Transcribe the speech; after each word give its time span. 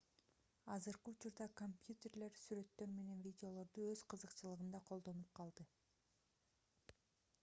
азыркы 0.75 1.11
учурда 1.11 1.45
компьютерлер 1.59 2.39
сүрөттөр 2.45 2.89
менен 2.95 3.21
видеолорду 3.27 3.85
өз 3.91 4.03
кызыкчылыгында 4.15 4.83
колдонуп 4.91 5.31
калды 5.41 5.67